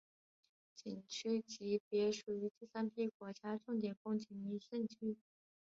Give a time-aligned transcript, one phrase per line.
[0.75, 5.15] 景区级别属于第三批国家重点风景名胜区。